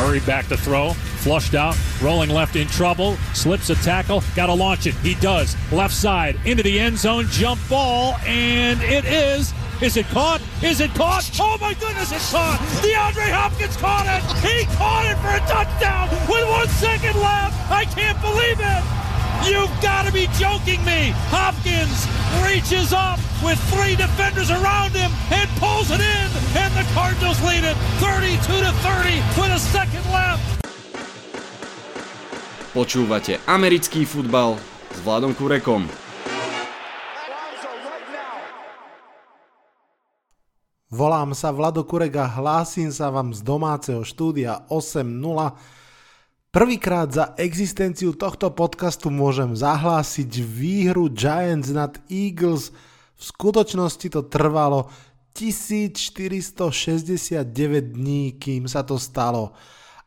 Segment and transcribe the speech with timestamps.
[0.00, 4.54] Murray back to throw, flushed out, rolling left in trouble, slips a tackle, got to
[4.54, 4.94] launch it.
[4.94, 5.54] He does.
[5.70, 9.52] Left side into the end zone, jump ball, and it is.
[9.82, 10.40] Is it caught?
[10.62, 11.30] Is it caught?
[11.38, 12.58] Oh my goodness, it's caught!
[12.80, 14.24] DeAndre Hopkins caught it!
[14.40, 17.70] He caught it for a touchdown with one second left!
[17.70, 19.09] I can't believe it!
[19.46, 21.16] You've got to be joking me!
[21.32, 22.04] Hopkins
[22.44, 26.28] reaches up with three defenders around him and pulls it in,
[26.60, 30.44] and the Cardinals lead it 32 to 30 with a second left.
[32.70, 34.54] Počúvate americký futbal
[34.94, 35.90] s Vladom Kurekom.
[40.90, 45.06] Volám sa Vlado Kurek a hlásim sa vám z domáceho štúdia 8.0.
[46.50, 52.74] Prvýkrát za existenciu tohto podcastu môžem zahlásiť výhru Giants nad Eagles.
[53.14, 54.90] V skutočnosti to trvalo
[55.38, 57.46] 1469
[57.94, 59.54] dní, kým sa to stalo.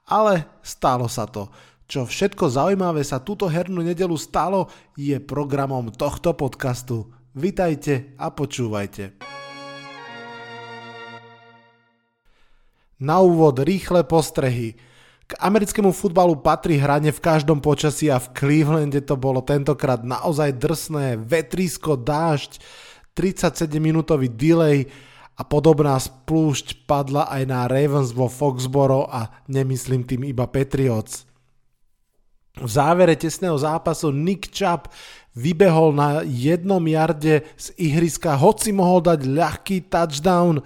[0.03, 1.47] Ale stalo sa to.
[1.88, 4.67] Čo všetko zaujímavé sa túto hernú nedelu stalo,
[4.99, 7.08] je programom tohto podcastu.
[7.39, 9.16] Vitajte a počúvajte.
[12.99, 14.91] Na úvod rýchle postrehy.
[15.23, 20.52] K americkému futbalu patrí hranie v každom počasí a v Clevelande to bolo tentokrát naozaj
[20.59, 22.59] drsné, vetrisko, dážď,
[23.15, 24.89] 37-minútový delay
[25.33, 31.25] a podobná splúšť padla aj na Ravens vo Foxboro a nemyslím tým iba Patriots.
[32.53, 34.85] V závere tesného zápasu Nick Chubb
[35.33, 40.61] vybehol na jednom jarde z ihriska, hoci mohol dať ľahký touchdown.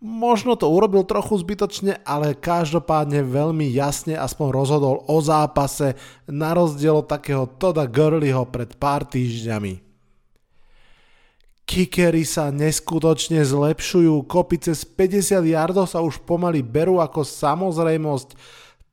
[0.00, 5.92] Možno to urobil trochu zbytočne, ale každopádne veľmi jasne aspoň rozhodol o zápase
[6.24, 9.84] na rozdiel od takého Toda Gurleyho pred pár týždňami.
[11.68, 18.34] Kikery sa neskutočne zlepšujú, kopice z 50 yardov sa už pomaly berú ako samozrejmosť.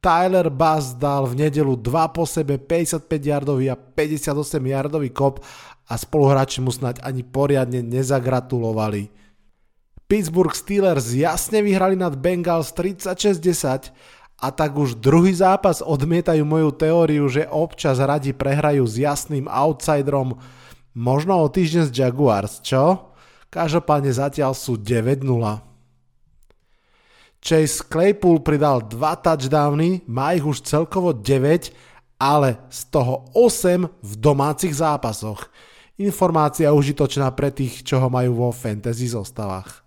[0.03, 5.39] Tyler Bass dal v nedelu 2 po sebe 55 yardový a 58 yardový kop
[5.87, 9.26] a spoluhráči mu snať ani poriadne nezagratulovali.
[10.07, 13.91] Pittsburgh Steelers jasne vyhrali nad Bengals 36-10
[14.39, 20.39] a tak už druhý zápas odmietajú moju teóriu, že občas radi prehrajú s jasným outsiderom,
[20.95, 23.11] možno o týždeň z Jaguars, čo?
[23.51, 25.27] Každopádne zatiaľ sú 9-0.
[27.43, 31.75] Chase Claypool pridal 2 touchdowny, má ich už celkovo 9,
[32.15, 35.51] ale z toho 8 v domácich zápasoch.
[35.99, 39.86] Informácia užitočná pre tých, čo ho majú vo fantasy zostavách.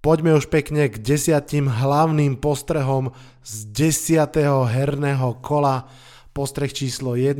[0.00, 3.12] Poďme už pekne k desiatim hlavným postrehom
[3.44, 5.84] z desiatého herného kola.
[6.32, 7.36] Postreh číslo 1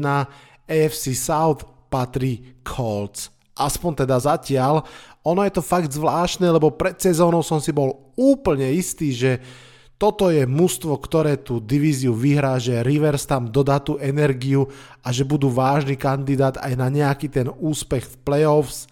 [0.68, 3.32] AFC South patrí Colts.
[3.56, 4.84] Aspoň teda zatiaľ.
[5.24, 9.40] Ono je to fakt zvláštne, lebo pred sezónou som si bol úplne istý, že
[9.96, 14.68] toto je mužstvo, ktoré tú divíziu vyhrá, že Rivers tam dodá tú energiu
[15.00, 18.84] a že budú vážny kandidát aj na nejaký ten úspech v playoffs.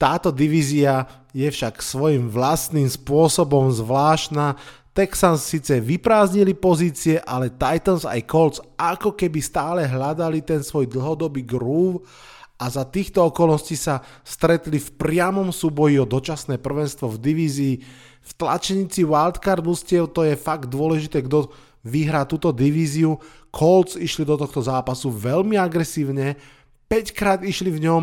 [0.00, 4.54] Táto divízia je však svojim vlastným spôsobom zvláštna.
[4.94, 11.42] Texans síce vyprázdnili pozície, ale Titans aj Colts ako keby stále hľadali ten svoj dlhodobý
[11.42, 12.06] groove
[12.54, 17.74] a za týchto okolností sa stretli v priamom súboji o dočasné prvenstvo v divízii.
[18.22, 21.50] V tlačenici wildcard mustiev to je fakt dôležité, kto
[21.82, 23.18] vyhrá túto divíziu.
[23.50, 26.38] Colts išli do tohto zápasu veľmi agresívne,
[26.86, 28.02] 5 krát išli v ňom,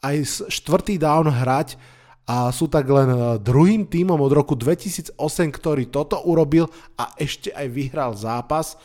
[0.00, 1.76] aj štvrtý down hrať
[2.26, 5.18] a sú tak len e, druhým tímom od roku 2008,
[5.50, 8.78] ktorý toto urobil a ešte aj vyhral zápas.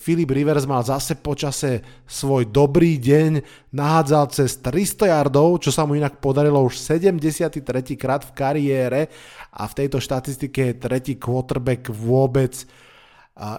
[0.00, 3.44] Filip Rivers mal zase počase svoj dobrý deň,
[3.76, 7.60] nahádzal cez 300 yardov, čo sa mu inak podarilo už 73.
[8.00, 9.12] krát v kariére
[9.52, 12.64] a v tejto štatistike je tretí quarterback vôbec.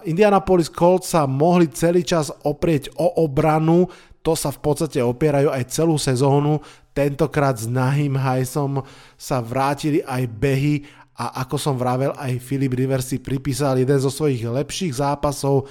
[0.02, 3.86] Indianapolis Colts sa mohli celý čas oprieť o obranu,
[4.22, 6.62] to sa v podstate opierajú aj celú sezónu.
[6.92, 8.84] Tentokrát s Nahim Hajsom
[9.16, 10.84] sa vrátili aj behy
[11.16, 15.68] a ako som vravel, aj Filip Rivers si pripísal jeden zo svojich lepších zápasov.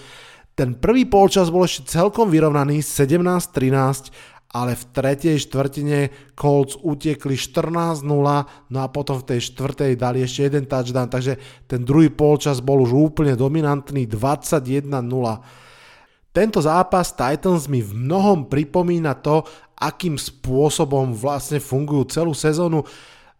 [0.54, 4.14] Ten prvý polčas bol ešte celkom vyrovnaný 17-13,
[4.52, 8.04] ale v tretej štvrtine Colts utiekli 14-0,
[8.70, 12.84] no a potom v tej štvrtej dali ešte jeden touchdown, takže ten druhý polčas bol
[12.84, 14.92] už úplne dominantný 21-0.
[16.32, 19.44] Tento zápas Titans mi v mnohom pripomína to,
[19.76, 22.88] akým spôsobom vlastne fungujú celú sezónu.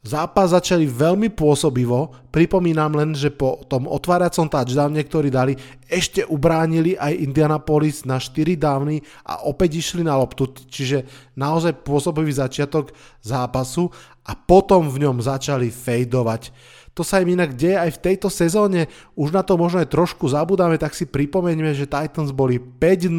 [0.02, 5.54] Zápas začali veľmi pôsobivo, pripomínam len, že po tom otváracom touchdowne, ktorý dali,
[5.86, 11.06] ešte ubránili aj Indianapolis na 4 dávny a opäť išli na loptu, čiže
[11.38, 13.94] naozaj pôsobivý začiatok zápasu
[14.26, 16.50] a potom v ňom začali fejdovať.
[16.98, 20.28] To sa im inak deje aj v tejto sezóne, už na to možno aj trošku
[20.28, 23.14] zabudáme, tak si pripomeňme, že Titans boli 5-0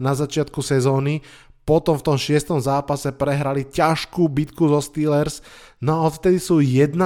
[0.00, 1.20] na začiatku sezóny,
[1.68, 5.44] potom v tom šiestom zápase prehrali ťažkú bitku zo Steelers,
[5.84, 6.96] no a odtedy sú 1-3,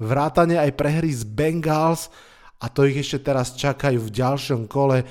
[0.00, 2.08] vrátane aj prehry z Bengals
[2.56, 5.04] a to ich ešte teraz čakajú v ďalšom kole.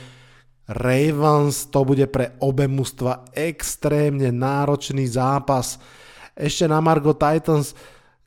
[0.65, 5.77] Ravens, to bude pre obe mužstva extrémne náročný zápas.
[6.33, 7.77] Ešte na Margo Titans,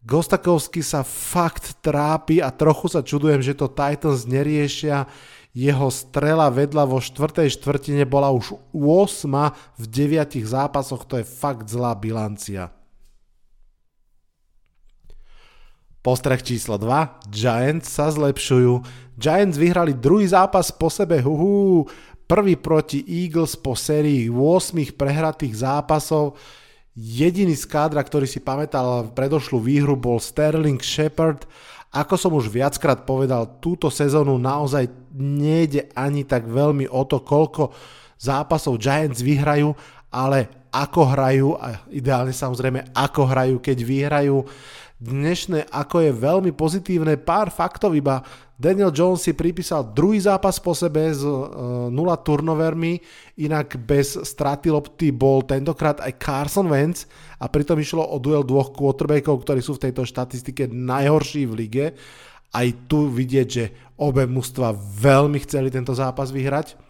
[0.06, 5.10] Gostakovsky sa fakt trápi a trochu sa čudujem, že to Titans neriešia
[5.56, 11.72] jeho strela vedla vo štvrtej štvrtine bola už 8 v 9 zápasoch, to je fakt
[11.72, 12.68] zlá bilancia.
[16.04, 18.84] Postreh číslo 2, Giants sa zlepšujú.
[19.16, 21.88] Giants vyhrali druhý zápas po sebe, huhu,
[22.28, 26.36] prvý proti Eagles po sérii 8 prehratých zápasov.
[26.92, 31.48] Jediný z kádra, ktorý si pamätal predošlú výhru bol Sterling Shepard
[31.96, 37.72] ako som už viackrát povedal, túto sezónu naozaj nejde ani tak veľmi o to, koľko
[38.20, 39.72] zápasov Giants vyhrajú,
[40.12, 44.44] ale ako hrajú a ideálne samozrejme ako hrajú, keď vyhrajú.
[44.96, 48.24] Dnešné ako je veľmi pozitívne, pár faktov iba.
[48.56, 52.96] Daniel Jones si pripísal druhý zápas po sebe s uh, nula turnovermi,
[53.44, 57.04] inak bez straty lopty bol tentokrát aj Carson Wentz
[57.36, 61.86] a pritom išlo o duel dvoch quarterbackov, ktorí sú v tejto štatistike najhorší v lige.
[62.56, 63.64] Aj tu vidieť, že
[64.00, 66.85] obe mužstva veľmi chceli tento zápas vyhrať.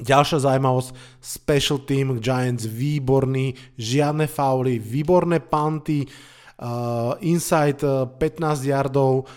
[0.00, 9.28] Ďalšia zaujímavosť, special team Giants výborný, žiadne fauly, výborné panty, uh, inside uh, 15 yardov,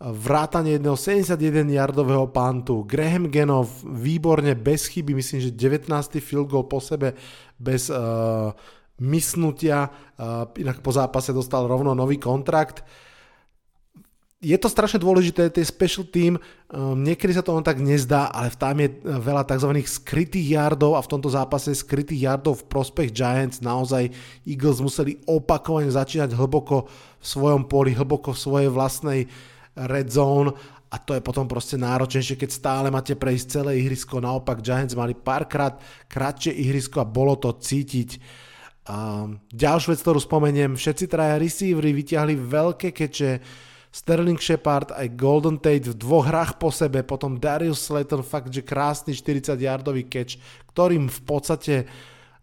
[0.00, 2.88] vrátanie jedného 71 yardového pantu.
[2.88, 5.92] Graham Genov výborne, bez chyby, myslím, že 19.
[6.24, 7.12] field goal po sebe,
[7.60, 8.50] bez uh,
[8.98, 12.82] mysnutia, uh, inak po zápase dostal rovno nový kontrakt.
[14.40, 16.40] Je to strašne dôležité, tie special team,
[16.72, 19.68] um, niekedy sa to on tak nezdá, ale tam je veľa tzv.
[19.84, 24.08] skrytých yardov a v tomto zápase skrytých yardov v prospech Giants naozaj
[24.48, 26.88] Eagles museli opakovane začínať hlboko
[27.20, 30.52] v svojom poli, hlboko v svojej vlastnej uh, red zone
[30.90, 34.18] a to je potom proste náročnejšie, keď stále máte prejsť celé ihrisko.
[34.18, 35.78] Naopak Giants mali párkrát
[36.10, 38.18] kratšie ihrisko a bolo to cítiť.
[38.90, 43.32] A ďalšiu vec, ktorú spomeniem, všetci traja receivery vyťahli veľké keče,
[43.90, 48.62] Sterling Shepard aj Golden Tate v dvoch hrách po sebe, potom Darius Slayton fakt, že
[48.62, 50.38] krásny 40-yardový catch,
[50.70, 51.74] ktorým v podstate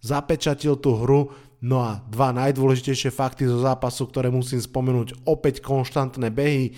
[0.03, 1.31] zapečatil tú hru.
[1.63, 6.75] No a dva najdôležitejšie fakty zo zápasu, ktoré musím spomenúť, opäť konštantné behy.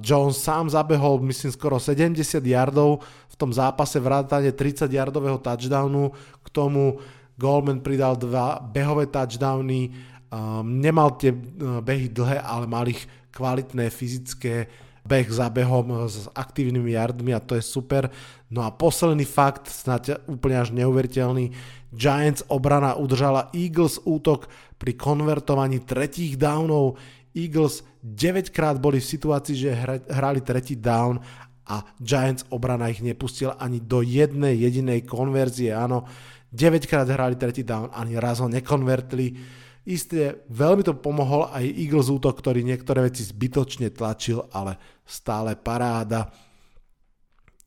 [0.00, 6.16] Jones sám zabehol, myslím, skoro 70 yardov v tom zápase vrátane 30 yardového touchdownu.
[6.40, 6.96] K tomu
[7.40, 9.92] Goldman pridal dva behové touchdowny.
[10.30, 14.66] Um, nemal tie uh, behy dlhé, ale mal ich kvalitné fyzické
[15.00, 18.12] beh za behom s aktívnymi yardmi a to je super.
[18.52, 21.54] No a posledný fakt, snáď úplne až neuveriteľný,
[21.90, 24.46] Giants obrana udržala Eagles útok
[24.78, 26.94] pri konvertovaní tretích downov.
[27.34, 29.74] Eagles 9 krát boli v situácii, že
[30.10, 31.18] hrali tretí down
[31.66, 36.06] a Giants obrana ich nepustila ani do jednej jedinej konverzie, áno.
[36.50, 39.34] 9 krát hrali tretí down, ani raz ho nekonvertili.
[39.90, 46.30] Isté, veľmi to pomohol aj Eagles útok, ktorý niektoré veci zbytočne tlačil, ale stále paráda.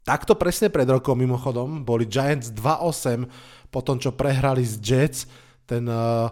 [0.07, 3.27] Takto presne pred rokom mimochodom boli Giants 2-8
[3.67, 5.19] po tom, čo prehrali z Jets
[5.67, 6.31] ten uh,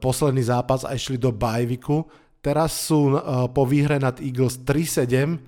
[0.00, 2.04] posledný zápas a išli do bajviku
[2.44, 5.40] Teraz sú uh, po výhre nad Eagles 3-7,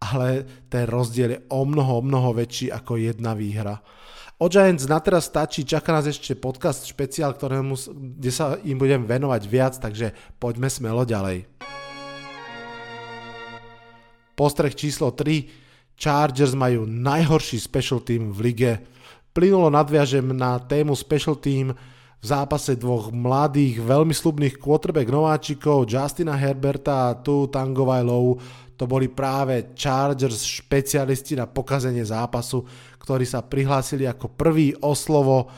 [0.00, 3.76] ale ten rozdiel je o mnoho, o mnoho väčší ako jedna výhra.
[4.38, 7.74] O Giants na teraz stačí, čaká nás ešte podcast špeciál, ktorému,
[8.22, 11.50] kde sa im budem venovať viac, takže poďme smelo ďalej.
[14.38, 15.50] Postreh číslo 3.
[15.98, 18.72] Chargers majú najhorší special team v lige.
[19.34, 21.74] Plynulo nadviažem na tému special team,
[22.18, 28.38] v zápase dvoch mladých, veľmi slubných quarterback nováčikov, Justina Herberta a tu Tangovajlov,
[28.78, 32.62] to boli práve Chargers špecialisti na pokazenie zápasu,
[33.02, 35.50] ktorí sa prihlásili ako prvý o slovo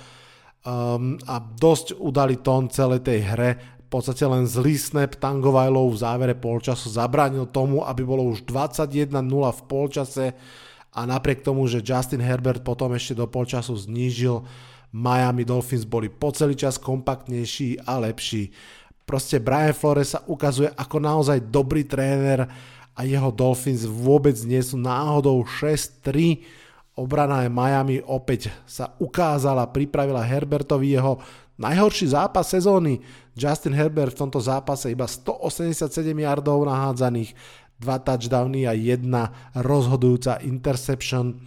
[0.65, 3.51] um, a dosť udali tón celej tej hre.
[3.61, 9.13] V podstate len zlý snap Tangovajlov v závere polčasu zabránil tomu, aby bolo už 21-0
[9.29, 10.27] v polčase
[10.97, 14.43] a napriek tomu, že Justin Herbert potom ešte do polčasu znížil
[14.91, 18.51] Miami Dolphins boli po celý čas kompaktnejší a lepší.
[19.07, 22.47] Proste Brian Flores sa ukazuje ako naozaj dobrý tréner
[22.95, 26.43] a jeho Dolphins vôbec nie sú náhodou 6-3.
[26.99, 31.23] Obrana Miami opäť sa ukázala, pripravila Herbertovi jeho
[31.57, 33.01] najhorší zápas sezóny.
[33.33, 37.33] Justin Herbert v tomto zápase iba 187 yardov nahádzaných,
[37.81, 41.41] dva touchdowny a jedna rozhodujúca interception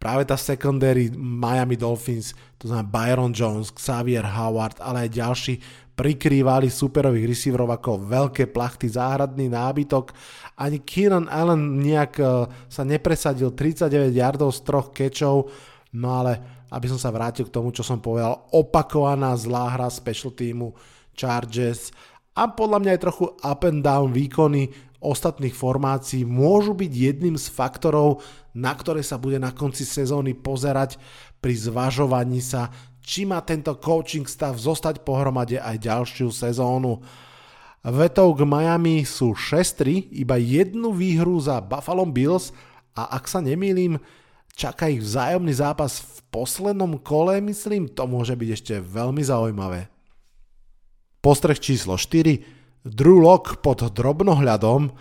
[0.00, 5.54] práve tá secondary Miami Dolphins, to znamená Byron Jones, Xavier Howard, ale aj ďalší
[6.00, 10.16] prikrývali superových receiverov ako veľké plachty, záhradný nábytok.
[10.56, 12.24] Ani Keenan Allen nejak e,
[12.72, 15.52] sa nepresadil 39 yardov z troch kečov,
[15.92, 20.32] no ale aby som sa vrátil k tomu, čo som povedal, opakovaná zlá hra special
[20.32, 20.72] týmu
[21.12, 21.92] Chargers.
[22.32, 24.72] A podľa mňa aj trochu up and down výkony
[25.04, 26.24] ostatných formácií.
[26.24, 28.24] Môžu byť jedným z faktorov,
[28.56, 30.96] na ktoré sa bude na konci sezóny pozerať
[31.40, 32.68] pri zvažovaní sa,
[33.00, 37.00] či má tento coaching stav zostať pohromade aj ďalšiu sezónu.
[37.80, 42.52] Vetou k Miami sú 6-3, iba jednu výhru za Buffalo Bills
[42.92, 43.96] a ak sa nemýlim,
[44.52, 49.88] čaká ich vzájomný zápas v poslednom kole, myslím, to môže byť ešte veľmi zaujímavé.
[51.24, 54.92] Postreh číslo 4 Drew Lock pod drobnohľadom.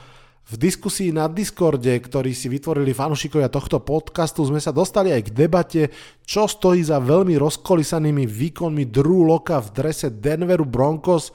[0.49, 5.35] V diskusii na Discorde, ktorý si vytvorili fanúšikovia tohto podcastu, sme sa dostali aj k
[5.45, 5.81] debate,
[6.25, 11.29] čo stojí za veľmi rozkolisanými výkonmi Drew Locka v drese Denveru Broncos.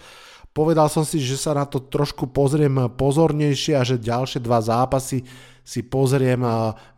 [0.50, 5.22] Povedal som si, že sa na to trošku pozriem pozornejšie a že ďalšie dva zápasy
[5.62, 6.42] si pozriem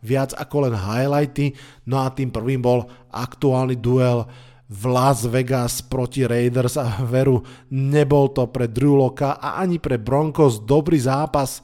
[0.01, 1.53] viac ako len highlighty.
[1.85, 4.25] No a tým prvým bol aktuálny duel
[4.65, 10.01] v Las Vegas proti Raiders a veru nebol to pre Drew Locka a ani pre
[10.01, 11.61] Broncos dobrý zápas.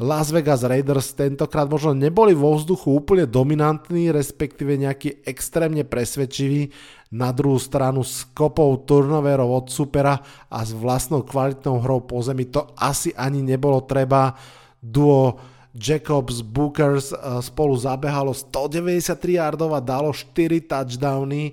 [0.00, 6.72] Las Vegas Raiders tentokrát možno neboli vo vzduchu úplne dominantní, respektíve nejaký extrémne presvedčiví.
[7.12, 10.16] Na druhú stranu s kopou turnoverov od supera
[10.48, 14.32] a s vlastnou kvalitnou hrou po zemi to asi ani nebolo treba.
[14.80, 15.36] Duo
[15.76, 21.52] Jacobs Bookers eh, spolu zabehalo 193 yardov a dalo 4 touchdowny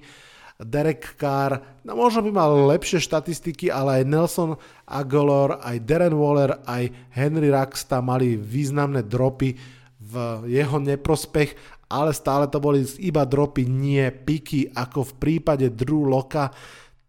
[0.58, 4.52] Derek Carr, no možno by mal lepšie štatistiky, ale aj Nelson
[4.90, 9.54] Aguilar, aj Darren Waller, aj Henry Raxta mali významné dropy
[10.02, 10.14] v
[10.50, 11.54] jeho neprospech,
[11.94, 16.50] ale stále to boli iba dropy, nie piky, ako v prípade Drew Locka.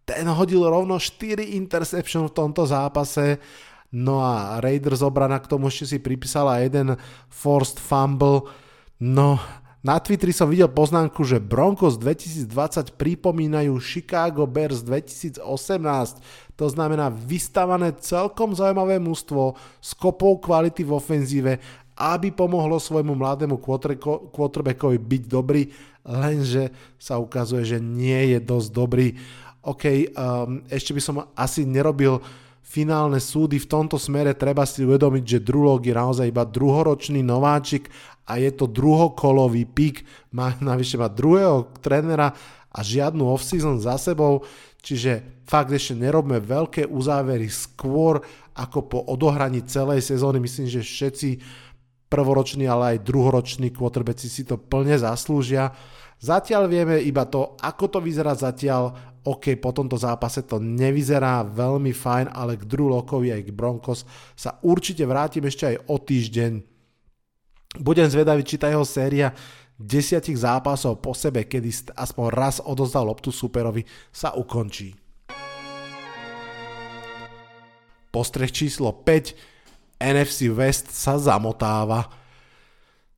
[0.04, 3.40] Ten hodil rovno 4 interception v tomto zápase,
[3.96, 7.00] no a Raiders obrana k tomu ešte si pripísala jeden
[7.32, 8.44] forced fumble,
[9.00, 9.40] no
[9.78, 15.38] na Twitteri som videl poznámku, že Broncos 2020 pripomínajú Chicago Bears 2018.
[16.58, 21.52] To znamená vystavané celkom zaujímavé mužstvo s kopou kvality v ofenzíve,
[21.94, 23.58] aby pomohlo svojmu mladému
[24.34, 25.70] quarterbackovi byť dobrý,
[26.02, 29.14] lenže sa ukazuje, že nie je dosť dobrý.
[29.62, 32.18] OK, um, ešte by som asi nerobil
[32.68, 37.88] finálne súdy v tomto smere treba si uvedomiť, že Drulog je naozaj iba druhoročný nováčik
[38.28, 40.04] a je to druhokolový pík,
[40.36, 42.36] má navyše má druhého trénera
[42.68, 44.44] a žiadnu off-season za sebou,
[44.84, 48.20] čiže fakt ešte nerobme veľké uzávery skôr
[48.52, 50.44] ako po odohraní celej sezóny.
[50.44, 51.40] Myslím, že všetci
[52.12, 55.72] prvoroční, ale aj druhoroční quarterbacki si to plne zaslúžia.
[56.18, 59.16] Zatiaľ vieme iba to, ako to vyzerá zatiaľ.
[59.28, 64.08] OK, po tomto zápase to nevyzerá veľmi fajn, ale k Drew Lockovi aj k Broncos
[64.32, 66.77] sa určite vrátim ešte aj o týždeň.
[67.76, 69.36] Budem zvedavý, či tá jeho séria
[69.76, 74.96] desiatich zápasov po sebe, kedy aspoň raz odozdal loptu superovi, sa ukončí.
[78.08, 80.00] Postreh číslo 5.
[80.00, 82.08] NFC West sa zamotáva.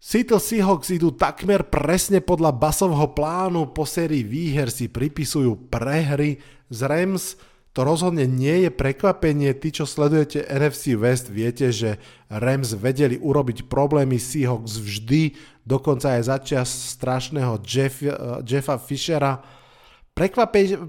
[0.01, 6.41] Seattle Seahawks idú takmer presne podľa basovho plánu, po sérii výher si pripisujú prehry
[6.73, 7.37] z Rams,
[7.71, 13.71] to rozhodne nie je prekvapenie, tí čo sledujete NFC West viete, že Rams vedeli urobiť
[13.71, 16.67] problémy Seahawks vždy, dokonca aj začias
[16.99, 18.03] strašného Jeff,
[18.43, 19.39] Jeffa Fishera.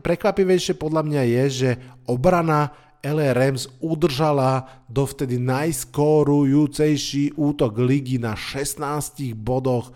[0.02, 1.78] Prekvapivejšie podľa mňa je, že
[2.10, 2.74] obrana
[3.06, 9.94] LA Rams udržala dovtedy najskórujúcejší útok ligy na 16 bodoch.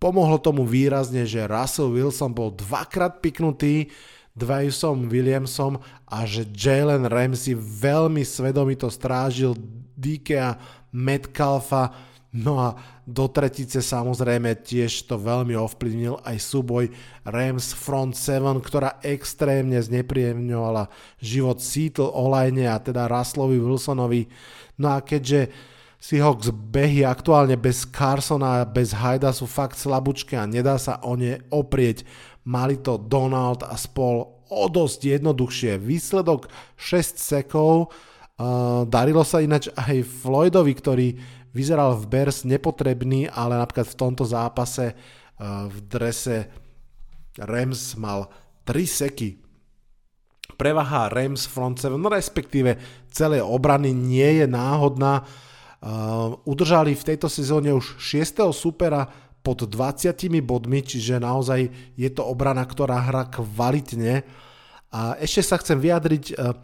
[0.00, 3.92] Pomohlo tomu výrazne, že Russell Wilson bol dvakrát piknutý
[4.32, 9.52] Dwaysom Williamsom a že Jalen Ramsey veľmi svedomito strážil
[9.96, 10.56] Dikea
[10.92, 16.88] Metcalfa No a do tretice samozrejme tiež to veľmi ovplyvnil aj súboj
[17.28, 20.88] Rams Front 7, ktorá extrémne znepríjemňovala
[21.20, 24.32] život Seattle Olajne a teda Russellovi Wilsonovi.
[24.80, 25.52] No a keďže
[26.02, 31.12] Seahawks behy aktuálne bez Carsona a bez Hajda sú fakt slabúčke a nedá sa o
[31.14, 32.02] ne oprieť.
[32.42, 35.78] Mali to Donald a spol o dosť jednoduchšie.
[35.78, 37.94] Výsledok 6 sekov,
[38.90, 41.08] darilo sa ináč aj Floydovi, ktorý
[41.54, 44.96] vyzeral v Bears nepotrebný, ale napríklad v tomto zápase
[45.42, 46.50] v drese
[47.38, 48.28] Rams mal
[48.68, 49.40] 3 seky.
[50.58, 52.76] Prevaha Rams front 7, no respektíve
[53.08, 55.24] celé obrany nie je náhodná.
[56.44, 58.52] Udržali v tejto sezóne už 6.
[58.52, 59.08] supera
[59.42, 64.22] pod 20 bodmi, čiže naozaj je to obrana, ktorá hrá kvalitne.
[64.94, 66.54] A ešte sa chcem vyjadriť uh,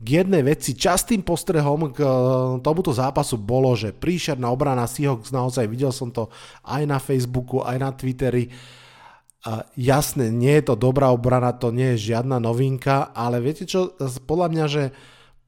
[0.00, 0.76] k jednej veci.
[0.76, 2.12] Častým postrehom k uh,
[2.60, 6.28] tomuto zápasu bolo, že príšerná obrana Seahawks, naozaj videl som to
[6.68, 8.52] aj na Facebooku, aj na Twitteri,
[9.40, 13.96] a jasné, nie je to dobrá obrana, to nie je žiadna novinka, ale viete čo,
[14.28, 14.82] podľa mňa, že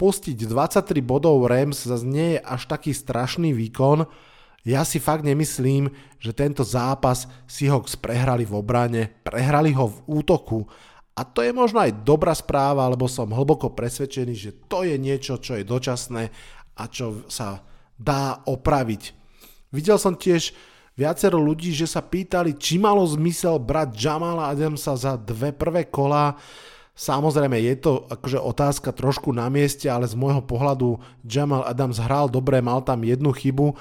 [0.00, 4.08] pustiť 23 bodov Rams zase nie je až taký strašný výkon.
[4.62, 5.90] Ja si fakt nemyslím,
[6.22, 10.70] že tento zápas Seahawks prehrali v obrane, prehrali ho v útoku.
[11.18, 15.42] A to je možno aj dobrá správa, lebo som hlboko presvedčený, že to je niečo,
[15.42, 16.30] čo je dočasné
[16.78, 17.60] a čo sa
[17.98, 19.12] dá opraviť.
[19.74, 20.54] Videl som tiež
[20.94, 26.38] viacero ľudí, že sa pýtali, či malo zmysel brať Jamala Adamsa za dve prvé kola.
[26.92, 32.28] Samozrejme je to akože otázka trošku na mieste, ale z môjho pohľadu Jamal Adams hral
[32.28, 33.72] dobre, mal tam jednu chybu,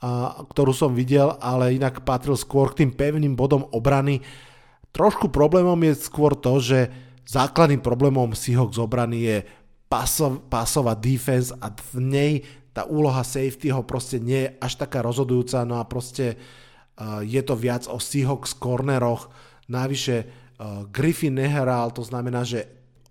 [0.00, 4.24] ktorú som videl, ale inak patril skôr k tým pevným bodom obrany.
[4.96, 6.88] Trošku problémom je skôr to, že
[7.28, 9.36] základným problémom Seahawks obrany je
[9.92, 12.32] pasov, pasová defense a v nej
[12.70, 17.58] tá úloha safetyho proste nie je až taká rozhodujúca, no a proste uh, je to
[17.58, 19.28] viac o Seahawks corneroch,
[19.66, 22.66] navyše uh, Griffin nehral, to znamená, že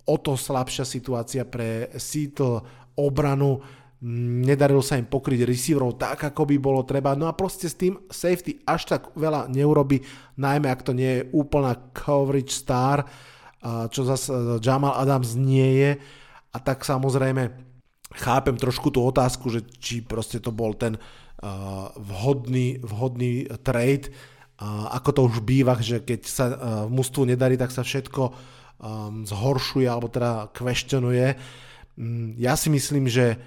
[0.08, 2.65] o to slabšia situácia pre Seattle
[2.98, 3.62] obranu,
[4.06, 8.00] nedarilo sa im pokryť receiverov tak, ako by bolo treba, no a proste s tým
[8.08, 10.00] safety až tak veľa neurobi,
[10.39, 13.03] najmä ak to nie je úplná coverage star,
[13.91, 14.32] čo zase
[14.63, 15.91] Jamal Adams nie je,
[16.50, 17.51] a tak samozrejme
[18.24, 24.10] chápem trošku tú otázku, že či proste to bol ten uh, vhodný, vhodný trade,
[24.91, 26.56] ako to už býva, že keď sa uh,
[26.91, 31.39] mužstvu nedarí, tak sa všetko um, zhoršuje alebo teda questionuje.
[31.96, 33.39] Um, ja si myslím, že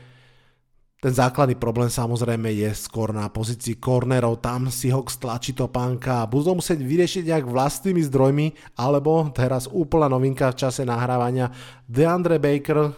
[1.02, 6.22] ten základný problém samozrejme je skôr na pozícii cornerov, tam si ho stlačí to pánka
[6.22, 11.50] a budú musieť vyriešiť nejak vlastnými zdrojmi, alebo teraz úplná novinka v čase nahrávania.
[11.90, 12.92] DeAndre Baker, uh,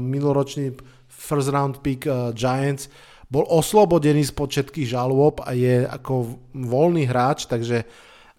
[0.00, 0.72] minuloročný
[1.12, 2.88] first round pick uh, Giants,
[3.28, 7.84] bol oslobodený z všetkých žalôb a je ako voľný hráč, takže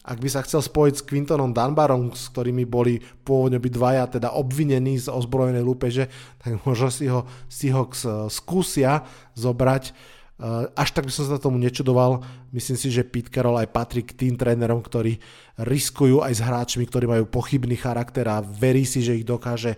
[0.02, 4.34] ak by sa chcel spojiť s Quintonom Dunbarom, s ktorými boli pôvodne by dvaja teda
[4.34, 6.10] obvinení z ozbrojenej lúpeže,
[6.42, 7.86] tak možno si ho, si ho
[8.34, 9.06] skúsia
[9.38, 9.94] zobrať.
[10.42, 12.26] Uh, až tak by som sa tomu nečudoval.
[12.50, 15.22] Myslím si, že Pete Carroll aj patrí k tým trénerom, ktorí
[15.62, 19.78] riskujú aj s hráčmi, ktorí majú pochybný charakter a verí si, že ich dokáže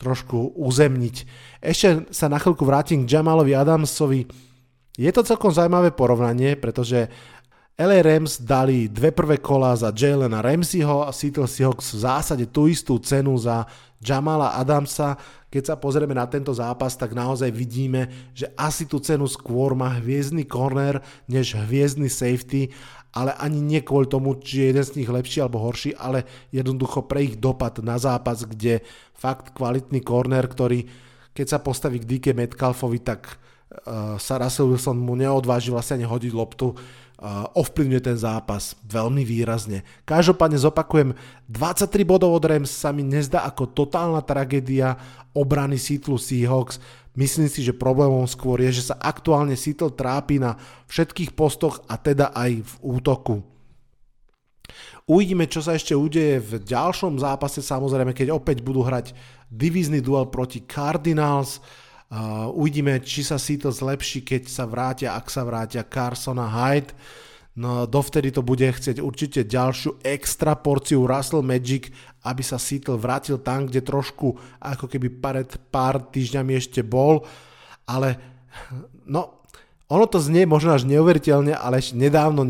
[0.00, 1.16] trošku uzemniť.
[1.60, 4.24] Ešte sa na chvíľku vrátim k Jamalovi Adamsovi.
[4.96, 7.12] Je to celkom zaujímavé porovnanie, pretože
[7.78, 12.66] LA Rams dali dve prvé kola za Jalena Ramseyho a Seattle Seahawks v zásade tú
[12.66, 13.70] istú cenu za
[14.02, 15.14] Jamala Adamsa.
[15.46, 19.94] Keď sa pozrieme na tento zápas, tak naozaj vidíme, že asi tú cenu skôr má
[19.94, 20.98] hviezdny corner
[21.30, 22.74] než hviezdny safety
[23.14, 27.08] ale ani nie kvôli tomu, či je jeden z nich lepší alebo horší, ale jednoducho
[27.08, 28.84] pre ich dopad na zápas, kde
[29.16, 30.84] fakt kvalitný corner, ktorý
[31.32, 33.38] keď sa postaví k DK Metcalfovi, tak
[34.18, 36.74] sa Russell Wilson mu neodváži vlastne ani hodiť loptu,
[37.54, 39.82] ovplyvňuje ten zápas veľmi výrazne.
[40.06, 41.18] Každopádne zopakujem,
[41.50, 44.94] 23 bodov od Rams sa mi nezdá ako totálna tragédia
[45.34, 46.78] obrany Seattle Seahawks,
[47.18, 50.54] Myslím si, že problémom skôr je, že sa aktuálne Seattle trápi na
[50.86, 53.42] všetkých postoch a teda aj v útoku.
[55.02, 59.18] Uvidíme, čo sa ešte udeje v ďalšom zápase, samozrejme, keď opäť budú hrať
[59.50, 61.58] divízny duel proti Cardinals.
[62.08, 66.96] Uh, uvidíme, či sa Seattle zlepší, keď sa vrátia, ak sa vrátia Carson a Hyde.
[67.58, 71.90] No dovtedy to bude chcieť určite ďalšiu extra porciu Russell Magic,
[72.22, 77.26] aby sa Seattle vrátil tam, kde trošku ako keby pred pár týždňami ešte bol,
[77.84, 78.16] ale
[79.04, 79.37] no
[79.88, 82.44] ono to znie možno až neuveriteľne, ale nedávno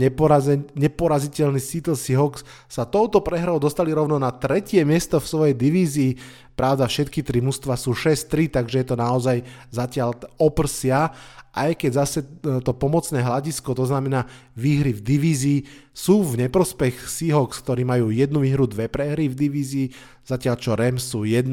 [0.75, 6.19] neporaziteľný Seattle Seahawks sa touto prehrou dostali rovno na tretie miesto v svojej divízii.
[6.59, 11.15] Pravda, všetky tri mužstva sú 6-3, takže je to naozaj zatiaľ oprsia
[11.59, 15.59] aj keď zase e, to pomocné hľadisko, to znamená výhry v divízii,
[15.91, 19.87] sú v neprospech Seahawks, ktorí majú jednu výhru, dve prehry v divízii,
[20.23, 21.51] zatiaľ čo Rams sú 1-1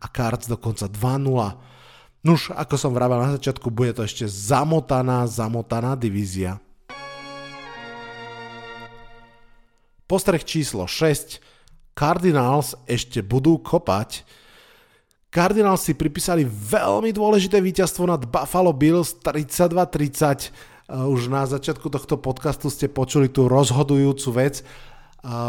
[0.00, 1.71] a Cards dokonca 2-0.
[2.22, 6.62] Nuž, ako som vravel na začiatku, bude to ešte zamotaná, zamotaná divízia.
[10.06, 11.42] Postreh číslo 6.
[11.98, 14.22] Cardinals ešte budú kopať.
[15.34, 20.54] Cardinals si pripísali veľmi dôležité víťazstvo nad Buffalo Bills 32-30.
[20.92, 24.62] Už na začiatku tohto podcastu ste počuli tú rozhodujúcu vec.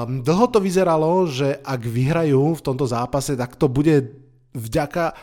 [0.09, 4.09] Dlho to vyzeralo, že ak vyhrajú v tomto zápase, tak to bude
[4.57, 5.13] vďaka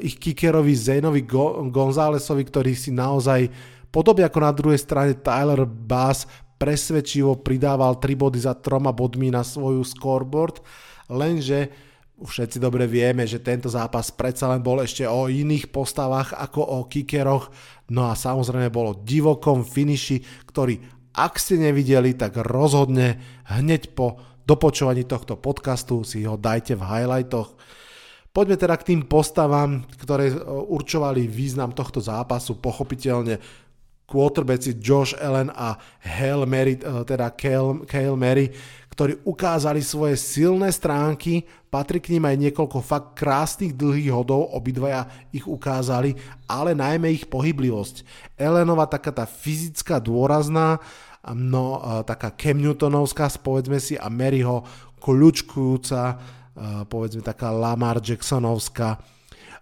[0.00, 1.22] ich kickerovi Zenovi
[1.68, 3.50] Gonzálesovi, ktorý si naozaj
[3.90, 6.26] podobne ako na druhej strane Tyler Bass
[6.58, 10.62] presvedčivo pridával 3 body za troma bodmi na svoju scoreboard,
[11.10, 11.68] lenže
[12.14, 16.78] všetci dobre vieme, že tento zápas predsa len bol ešte o iných postavách ako o
[16.86, 17.50] kickeroch,
[17.90, 20.78] no a samozrejme bolo divokom finiši, ktorý
[21.14, 24.18] ak ste nevideli, tak rozhodne hneď po
[24.50, 27.54] dopočúvaní tohto podcastu si ho dajte v highlightoch.
[28.34, 30.34] Poďme teda k tým postavám, ktoré
[30.66, 32.58] určovali význam tohto zápasu.
[32.58, 33.38] Pochopiteľne
[34.10, 38.50] quarterbacki Josh Allen a Hail Mary, eh, teda Kale, Mary,
[38.90, 45.10] ktorí ukázali svoje silné stránky, patrí k ním aj niekoľko fakt krásnych dlhých hodov, obidvaja
[45.34, 46.14] ich ukázali,
[46.46, 48.06] ale najmä ich pohyblivosť.
[48.38, 50.78] Ellenova taká tá fyzická dôrazná,
[51.30, 54.62] no eh, taká Cam Newtonovská, povedzme si, a Maryho
[54.98, 56.18] kľúčkujúca,
[56.86, 58.98] povedzme taká Lamar Jacksonovská,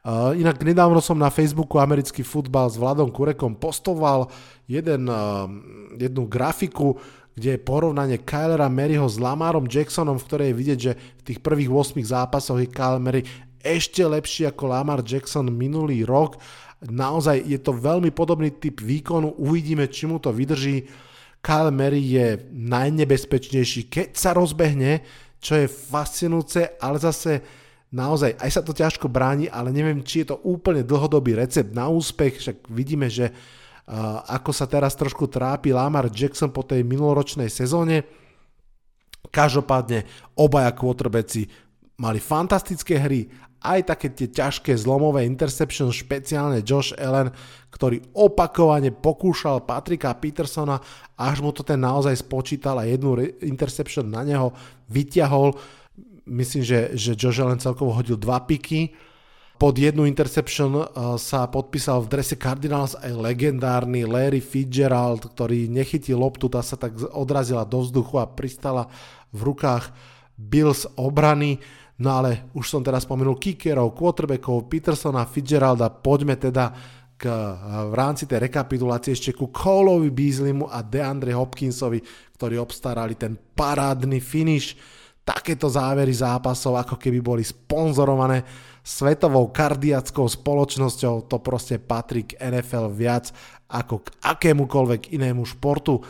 [0.03, 4.27] Uh, inak nedávno som na Facebooku americký futbal s Vladom Kurekom postoval
[4.67, 5.47] jeden, uh,
[5.95, 6.99] jednu grafiku,
[7.39, 11.39] kde je porovnanie Kylera Maryho s Lamarom Jacksonom, v ktorej je vidieť, že v tých
[11.39, 13.23] prvých 8 zápasoch je Kyle Mary
[13.63, 16.43] ešte lepší ako Lamar Jackson minulý rok.
[16.83, 20.91] Naozaj je to veľmi podobný typ výkonu, uvidíme, či mu to vydrží.
[21.39, 25.07] Kyle Mary je najnebezpečnejší, keď sa rozbehne,
[25.43, 27.43] čo je fascinujúce, ale zase
[27.91, 31.91] naozaj, aj sa to ťažko bráni, ale neviem, či je to úplne dlhodobý recept na
[31.91, 37.51] úspech, však vidíme, že uh, ako sa teraz trošku trápi Lamar Jackson po tej minuloročnej
[37.51, 38.07] sezóne.
[39.29, 40.07] Každopádne
[40.39, 41.51] obaja quarterbacki
[41.99, 43.27] mali fantastické hry,
[43.63, 47.31] aj také tie ťažké zlomové interception, špeciálne Josh Allen,
[47.71, 50.83] ktorý opakovane pokúšal Patrika Petersona,
[51.17, 54.51] až mu to ten naozaj spočítal a jednu interception na neho
[54.91, 55.55] vyťahol
[56.27, 58.95] myslím, že, že Josh Allen celkovo hodil dva piky.
[59.59, 66.19] Pod jednu interception uh, sa podpísal v drese Cardinals aj legendárny Larry Fitzgerald, ktorý nechytil
[66.19, 68.91] loptu, tá sa tak odrazila do vzduchu a pristala
[69.31, 69.95] v rukách
[70.35, 71.63] Bills obrany.
[72.03, 76.75] No ale už som teraz spomenul kickerov, quarterbackov, Petersona, Fitzgeralda, poďme teda
[77.15, 82.03] k, uh, v rámci tej rekapitulácie ešte ku Coleovi Beasleymu a DeAndre Hopkinsovi,
[82.35, 84.75] ktorí obstarali ten parádny finish
[85.23, 88.43] takéto závery zápasov, ako keby boli sponzorované
[88.83, 93.31] svetovou kardiackou spoločnosťou, to proste patrí k NFL viac
[93.71, 96.03] ako k akémukoľvek inému športu.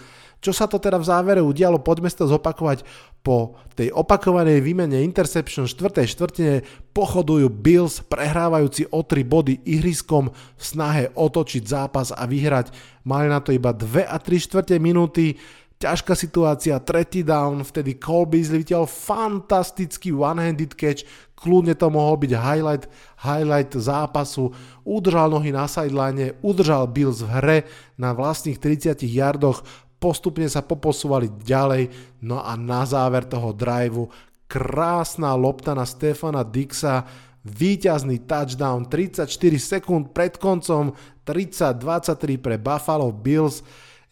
[0.42, 2.82] Čo sa to teda v závere udialo, poďme si to zopakovať.
[3.22, 6.02] Po tej opakovanej výmene interception 4.
[6.02, 12.74] štvrtine pochodujú Bills prehrávajúci o 3 body ihriskom v snahe otočiť zápas a vyhrať.
[13.06, 15.38] Mali na to iba 2 a 3 štvrte minúty
[15.82, 21.02] ťažká situácia, tretí down, vtedy Cole Beasley vytiaľ fantastický one-handed catch,
[21.34, 22.86] kľudne to mohol byť highlight,
[23.18, 24.54] highlight zápasu,
[24.86, 27.58] udržal nohy na sideline, udržal Bills v hre
[27.98, 29.66] na vlastných 30 yardoch,
[30.02, 31.94] postupne sa poposúvali ďalej,
[32.26, 34.10] no a na záver toho driveu
[34.50, 37.06] krásna lopta na Stefana Dixa,
[37.46, 40.90] víťazný touchdown 34 sekúnd pred koncom,
[41.22, 43.62] 30-23 pre Buffalo Bills,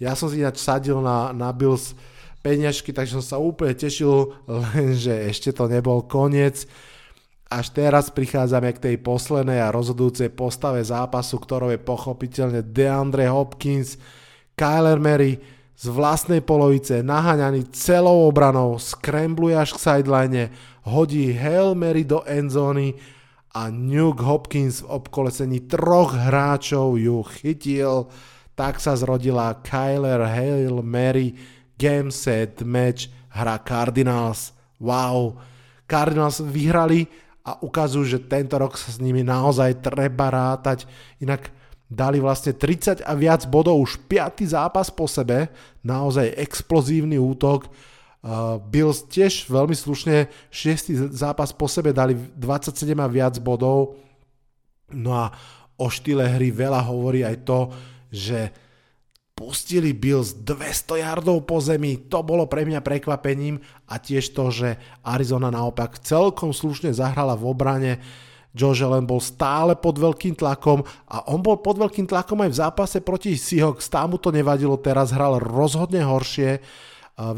[0.00, 1.92] ja som si ináč sadil na, na Bills
[2.40, 4.32] peňažky, takže som sa úplne tešil,
[4.72, 6.64] lenže ešte to nebol koniec.
[7.50, 13.98] Až teraz prichádzame k tej poslednej a rozhodujúcej postave zápasu, ktorou je pochopiteľne DeAndre Hopkins,
[14.54, 20.52] Kyler Mary z vlastnej polovice, naháňaný celou obranou, skrembluje až k sideline,
[20.84, 23.00] hodí Hail Mary do endzóny
[23.56, 28.12] a Nuke Hopkins v obkolesení troch hráčov ju chytil
[28.60, 31.32] tak sa zrodila Kyler Hail Mary
[31.80, 34.52] Game Set Match hra Cardinals.
[34.76, 35.40] Wow,
[35.88, 37.08] Cardinals vyhrali
[37.40, 40.84] a ukazujú, že tento rok sa s nimi naozaj treba rátať.
[41.24, 41.48] Inak
[41.90, 44.46] dali vlastne 30 a viac bodov už 5.
[44.46, 45.50] zápas po sebe,
[45.82, 47.66] naozaj explozívny útok.
[48.20, 51.10] Uh, Bills tiež veľmi slušne 6.
[51.10, 53.98] zápas po sebe dali 27 a viac bodov.
[54.94, 55.34] No a
[55.74, 57.60] o štýle hry veľa hovorí aj to,
[58.12, 58.54] že
[59.40, 63.56] pustili Bills 200 yardov po zemi, to bolo pre mňa prekvapením
[63.88, 67.92] a tiež to, že Arizona naopak celkom slušne zahrala v obrane,
[68.50, 72.58] Josh Allen bol stále pod veľkým tlakom a on bol pod veľkým tlakom aj v
[72.58, 76.58] zápase proti Seahawks, tam mu to nevadilo, teraz hral rozhodne horšie.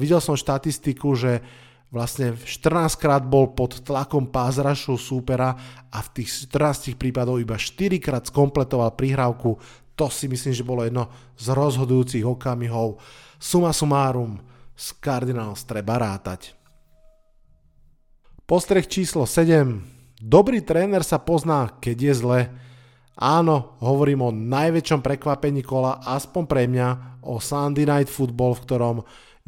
[0.01, 1.44] Videl som štatistiku, že
[1.92, 5.53] vlastne 14 krát bol pod tlakom pázrašu súpera
[5.92, 9.61] a v tých 14 prípadov iba 4 krát skompletoval prihrávku.
[10.01, 12.96] To si myslím, že bolo jedno z rozhodujúcich okamihov.
[13.37, 14.40] Suma sumárum,
[14.72, 16.57] z Cardinals treba rátať.
[18.48, 20.02] Postreh číslo 7.
[20.23, 22.41] Dobrý tréner sa pozná, keď je zle.
[23.19, 28.97] Áno, hovorím o najväčšom prekvapení kola, aspoň pre mňa, o Sunday Night Football, v ktorom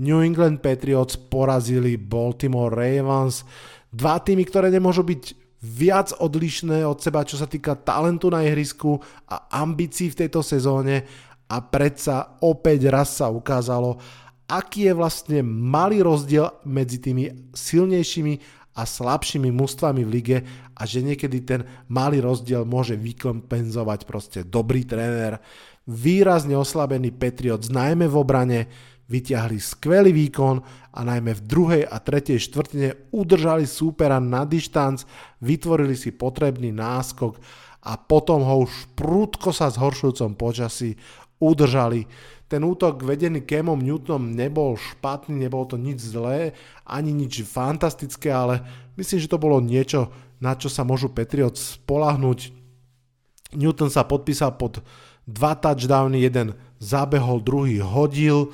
[0.02, 3.46] New England Patriots porazili Baltimore Ravens.
[3.94, 5.22] Dva týmy, ktoré nemôžu byť
[5.62, 8.98] viac odlišné od seba, čo sa týka talentu na ihrisku
[9.30, 11.06] a ambícií v tejto sezóne
[11.46, 14.02] a predsa opäť raz sa ukázalo,
[14.50, 20.38] aký je vlastne malý rozdiel medzi tými silnejšími a slabšími mústvami v lige
[20.74, 25.38] a že niekedy ten malý rozdiel môže vykompenzovať proste dobrý tréner.
[25.86, 28.60] Výrazne oslabený Patriots najmä v obrane,
[29.04, 30.64] vyťahli skvelý výkon
[30.96, 35.04] a najmä v druhej a tretej štvrtine udržali súpera na dištanc,
[35.44, 37.36] vytvorili si potrebný náskok
[37.84, 40.96] a potom ho už prúdko sa zhoršujúcom počasí
[41.36, 42.08] udržali.
[42.48, 46.56] Ten útok vedený Kemom Newtonom nebol špatný, nebolo to nič zlé,
[46.88, 48.64] ani nič fantastické, ale
[48.96, 50.12] myslím, že to bolo niečo,
[50.44, 52.52] na čo sa môžu Patriots spolahnuť.
[53.56, 54.84] Newton sa podpísal pod
[55.24, 58.52] dva touchdowny, jeden zabehol, druhý hodil.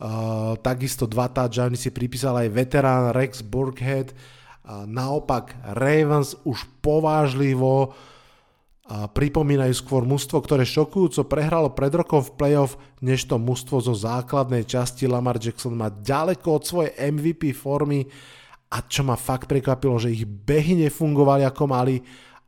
[0.00, 4.12] Uh, takisto dva touchdowny si pripísal aj veterán Rex Burkhead.
[4.12, 12.36] Uh, naopak Ravens už povážlivo uh, pripomínajú skôr mužstvo, ktoré šokujúco prehralo pred rokom v
[12.36, 18.04] playoff, než to mužstvo zo základnej časti Lamar Jackson má ďaleko od svojej MVP formy
[18.70, 21.98] a čo ma fakt prekvapilo, že ich behy nefungovali ako mali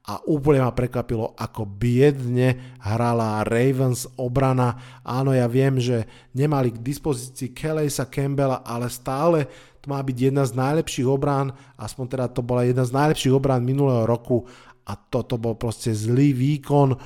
[0.02, 4.98] a úplne ma prekvapilo, ako biedne hrala Ravens obrana.
[5.06, 9.46] Áno, ja viem, že nemali k dispozícii Kellysa Campbella, ale stále
[9.82, 13.62] to má byť jedna z najlepších obrán, aspoň teda to bola jedna z najlepších obrán
[13.66, 14.46] minulého roku
[14.86, 16.98] a toto bol proste zlý výkon.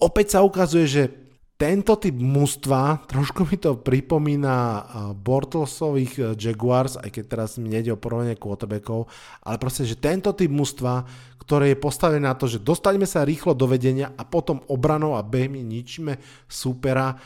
[0.00, 1.23] Opäť sa ukazuje, že
[1.64, 4.84] tento typ mužstva, trošku mi to pripomína
[5.16, 9.08] Bortlesových e, Jaguars, aj keď teraz mi nejde o porovnanie quarterbackov,
[9.40, 11.08] ale proste, že tento typ mužstva,
[11.40, 15.24] ktoré je postavené na to, že dostaňme sa rýchlo do vedenia a potom obranou a
[15.24, 17.16] behmi ničíme supera,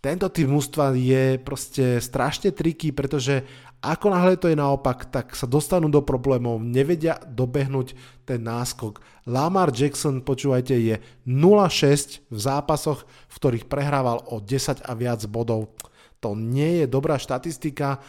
[0.00, 3.44] tento typ mužstva je proste strašne triky, pretože
[3.80, 7.96] ako náhle to je naopak, tak sa dostanú do problémov, nevedia dobehnúť
[8.28, 9.00] ten náskok.
[9.24, 15.72] Lamar Jackson, počúvajte, je 0-6 v zápasoch, v ktorých prehrával o 10 a viac bodov.
[16.20, 18.04] To nie je dobrá štatistika.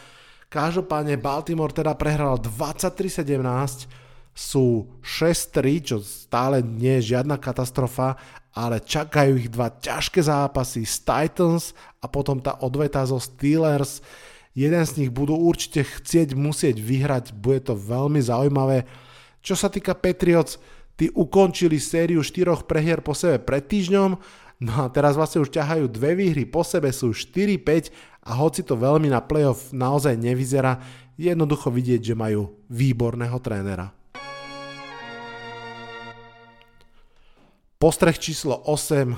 [0.52, 3.88] Každopádne Baltimore teda prehral 23-17,
[4.36, 8.20] sú 6-3, čo stále nie je žiadna katastrofa,
[8.52, 14.04] ale čakajú ich dva ťažké zápasy z Titans a potom tá odveta zo Steelers
[14.52, 18.84] Jeden z nich budú určite chcieť musieť vyhrať, bude to veľmi zaujímavé.
[19.40, 20.60] Čo sa týka Patriots,
[21.00, 24.10] tí ukončili sériu štyroch prehier po sebe pred týždňom,
[24.60, 28.76] no a teraz vlastne už ťahajú dve výhry po sebe, sú 4-5 a hoci to
[28.76, 30.84] veľmi na playoff naozaj nevyzerá,
[31.16, 33.90] jednoducho vidieť, že majú výborného trénera.
[37.80, 39.16] Postreh číslo 8.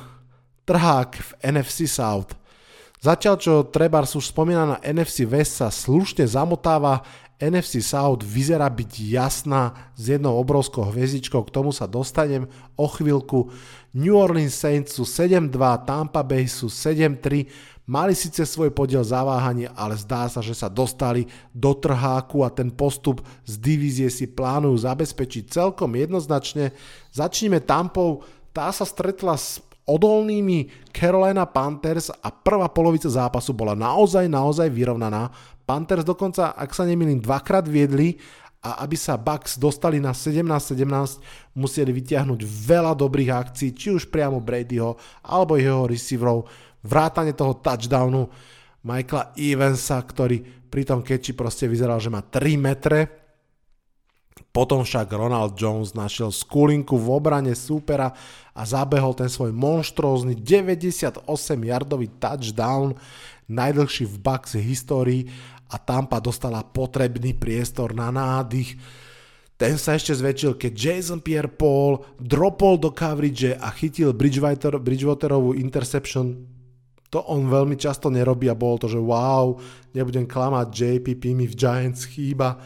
[0.64, 2.32] Trhák v NFC South.
[3.04, 7.04] Zatiaľ čo Trebars už spomínaná NFC West sa slušne zamotáva,
[7.36, 12.48] NFC South vyzerá byť jasná s jednou obrovskou hviezdičkou, k tomu sa dostanem
[12.80, 13.52] o chvíľku.
[13.92, 15.52] New Orleans Saints sú 7-2,
[15.84, 17.44] Tampa Bay sú 7-3,
[17.84, 22.72] mali síce svoj podiel zaváhania, ale zdá sa, že sa dostali do trháku a ten
[22.72, 26.72] postup z divízie si plánujú zabezpečiť celkom jednoznačne.
[27.12, 28.24] Začneme Tampou,
[28.56, 35.28] tá sa stretla s odolnými Carolina Panthers a prvá polovica zápasu bola naozaj, naozaj vyrovnaná.
[35.64, 38.16] Panthers dokonca, ak sa nemýlim, dvakrát viedli
[38.64, 44.40] a aby sa Bucks dostali na 17-17, museli vytiahnuť veľa dobrých akcií, či už priamo
[44.40, 46.48] Bradyho alebo jeho receiverov,
[46.80, 48.28] vrátane toho touchdownu
[48.84, 53.23] Michaela Evansa, ktorý pri tom keči proste vyzeral, že má 3 metre,
[54.54, 58.14] potom však Ronald Jones našiel skulinku v obrane súpera
[58.54, 62.94] a zabehol ten svoj monštrózny 98-yardový touchdown,
[63.50, 65.26] najdlhší v Bucks histórii
[65.70, 68.78] a Tampa dostala potrebný priestor na nádych.
[69.54, 76.46] Ten sa ešte zväčšil, keď Jason Pierre-Paul dropol do coverage a chytil Bridgewater, Bridgewaterovú interception.
[77.14, 79.54] To on veľmi často nerobí a bolo to, že wow,
[79.94, 82.58] nebudem klamať, JPP mi v Giants chýba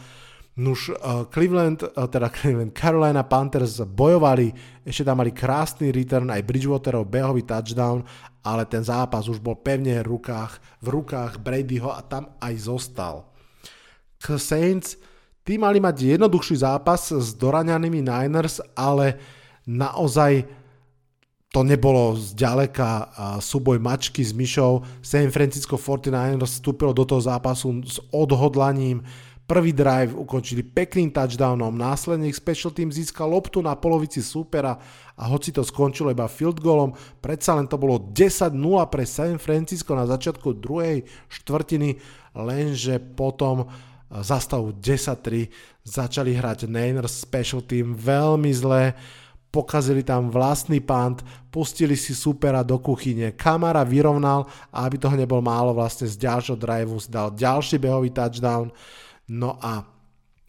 [0.59, 4.51] Nuž uh, Cleveland, uh, teda Cleveland, Carolina Panthers bojovali,
[4.83, 8.03] ešte tam mali krásny return, aj Bridgewaterov behový touchdown,
[8.43, 13.23] ale ten zápas už bol pevne v rukách, v rukách Bradyho a tam aj zostal.
[14.19, 14.99] K Saints
[15.47, 19.15] tí mali mať jednoduchší zápas s doraňanými Niners, ale
[19.63, 20.43] naozaj
[21.49, 23.09] to nebolo zďaleka
[23.41, 24.85] súboj mačky s myšou.
[25.01, 29.01] San Francisco 49ers vstúpilo do toho zápasu s odhodlaním.
[29.49, 34.77] Prvý drive ukončili pekným touchdownom, následne ich special team získal loptu na polovici súpera
[35.17, 38.53] a hoci to skončilo iba field goalom, predsa len to bolo 10-0
[38.93, 41.01] pre San Francisco na začiatku druhej
[41.33, 41.97] štvrtiny,
[42.37, 43.65] lenže potom
[44.13, 45.49] za stavu 10-3
[45.81, 48.93] začali hrať Niners special team veľmi zle
[49.49, 55.41] pokazili tam vlastný pant, pustili si supera do kuchyne, Kamara vyrovnal a aby toho nebol
[55.41, 58.69] málo, vlastne z ďalšieho driveu si dal ďalší behový touchdown.
[59.29, 59.85] No a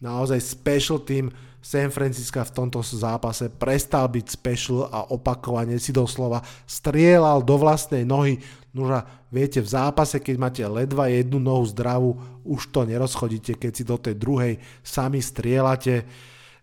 [0.00, 1.28] naozaj special team
[1.60, 8.08] San Francisco v tomto zápase prestal byť special a opakovane si doslova strieľal do vlastnej
[8.08, 8.40] nohy.
[8.72, 12.16] Nože viete, v zápase, keď máte ledva jednu nohu zdravú,
[12.48, 16.08] už to nerozchodíte, keď si do tej druhej sami strieľate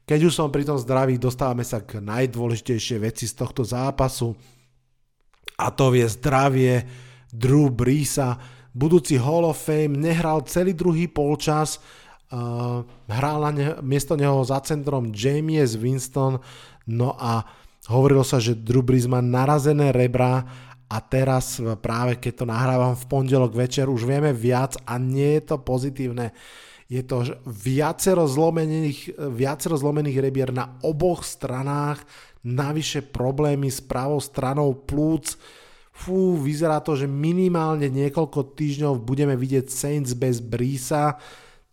[0.07, 4.31] keď už som pri tom zdraví, dostávame sa k najdôležitejšej veci z tohto zápasu
[5.59, 6.87] a to je zdravie
[7.27, 8.39] Drew Breesa.
[8.71, 11.83] Budúci Hall of Fame nehral celý druhý polčas,
[12.31, 12.83] uh,
[13.53, 16.39] ne, miesto neho za centrom Jamies Winston,
[16.87, 17.45] no a
[17.87, 20.43] hovorilo sa, že Drew Brees má narazené rebra
[20.87, 25.43] a teraz práve keď to nahrávam v pondelok večer už vieme viac a nie je
[25.43, 26.31] to pozitívne.
[26.87, 31.99] Je to viacero zlomených, viacero zlomených rebier na oboch stranách,
[32.47, 35.35] navyše problémy s pravou stranou plúc.
[35.91, 41.19] Fú, vyzerá to, že minimálne niekoľko týždňov budeme vidieť Saints bez Brisa.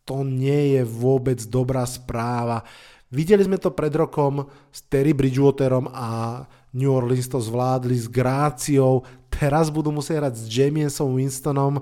[0.05, 2.61] To nie je vôbec dobrá správa.
[3.09, 6.43] Videli sme to pred rokom s Terry Bridgewaterom a
[6.75, 9.07] New Orleans to zvládli s Gráciou.
[9.31, 11.81] Teraz budú musieť hrať s Jamiesom Winstonom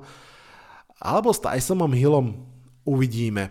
[1.02, 2.52] alebo s Tysonom Hillom
[2.86, 3.50] uvidíme.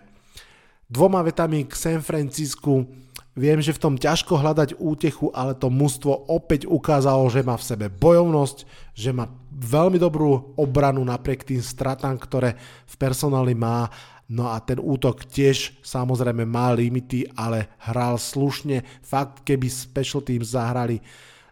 [0.88, 2.88] Dvoma vetami k San Francisku.
[3.31, 7.63] Viem, že v tom ťažko hľadať útechu, ale to mužstvo opäť ukázalo, že má v
[7.63, 13.88] sebe bojovnosť, že má veľmi dobrú obranu napriek tým stratám, ktoré v personáli má.
[14.32, 18.80] No a ten útok tiež samozrejme má limity, ale hral slušne.
[19.04, 21.04] Fakt, keby special team zahrali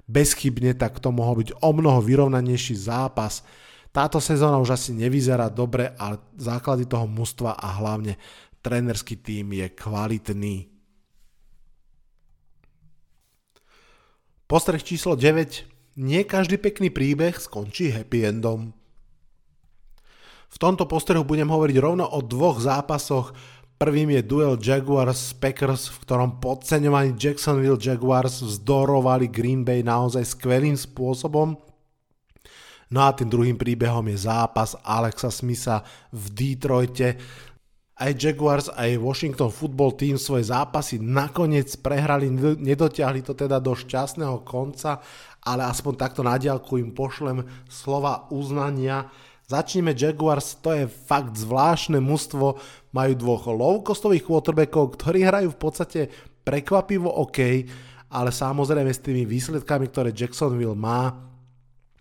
[0.07, 3.43] bezchybne, tak to mohol byť o mnoho vyrovnanejší zápas.
[3.91, 8.15] Táto sezóna už asi nevyzerá dobre, ale základy toho mužstva a hlavne
[8.63, 10.71] trénerský tím je kvalitný.
[14.47, 15.99] Postreh číslo 9.
[15.99, 18.71] Nie každý pekný príbeh skončí happy endom.
[20.59, 23.31] Tomto postrehu budem hovoriť rovno o dvoch zápasoch.
[23.79, 30.75] Prvým je duel Jaguars Packers, v ktorom podceňovaní Jacksonville Jaguars vzdorovali Green Bay naozaj skvelým
[30.75, 31.55] spôsobom–
[32.89, 37.21] No a tým druhým príbehom je zápas Alexa Smitha v Detroite.
[37.99, 44.41] Aj Jaguars, aj Washington Football Team svoje zápasy nakoniec prehrali, nedotiahli to teda do šťastného
[44.41, 45.03] konca,
[45.45, 49.05] ale aspoň takto na diálku im pošlem slova uznania.
[49.49, 52.61] Začneme Jaguars, to je fakt zvláštne mužstvo,
[52.93, 56.01] majú dvoch low-costových quarterbackov, ktorí hrajú v podstate
[56.45, 57.65] prekvapivo OK,
[58.13, 61.17] ale samozrejme s tými výsledkami, ktoré Jacksonville má,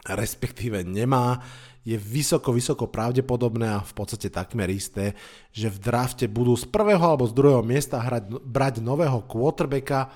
[0.05, 1.41] respektíve nemá,
[1.89, 5.17] je vysoko, vysoko pravdepodobné a v podstate takmer isté,
[5.49, 10.13] že v drafte budú z prvého alebo z druhého miesta hrať, brať nového quarterbacka.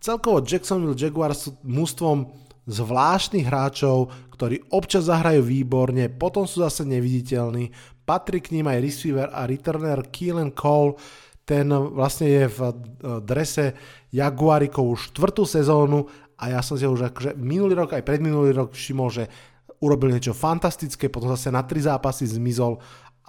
[0.00, 2.32] Celkovo Jacksonville Jaguars sú mústvom
[2.70, 7.74] zvláštnych hráčov, ktorí občas zahrajú výborne, potom sú zase neviditeľní.
[8.06, 10.96] Patrí k ním aj receiver a returner Keelan Cole,
[11.44, 12.72] ten vlastne je v eh,
[13.26, 13.74] drese
[14.14, 16.06] Jaguarikov už štvrtú sezónu
[16.38, 19.24] a ja som si už akože minulý rok aj predminulý rok všimol, že
[19.80, 22.78] urobil niečo fantastické, potom zase na tri zápasy zmizol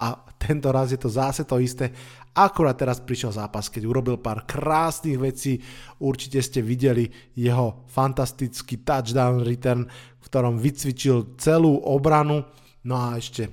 [0.02, 1.94] a tento raz je to zase to isté.
[2.34, 5.62] Akurát teraz prišiel zápas, keď urobil pár krásnych vecí,
[6.02, 7.06] určite ste videli
[7.38, 9.86] jeho fantastický touchdown return,
[10.18, 12.42] v ktorom vycvičil celú obranu.
[12.82, 13.46] No a ešte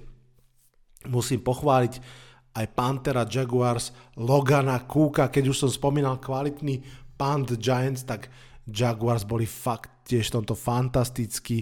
[1.06, 1.94] musím pochváliť
[2.58, 6.82] aj Panthera Jaguars, Logana Kúka, keď už som spomínal kvalitný
[7.14, 8.34] punt Giants, tak
[8.66, 11.62] Jaguars boli fakt tiež tomto fantastickí.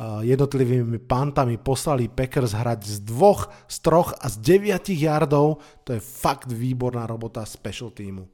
[0.00, 5.64] Jednotlivými pantami poslali Packers hrať z dvoch, z troch a z deviatich yardov.
[5.88, 8.28] To je fakt výborná robota special týmu.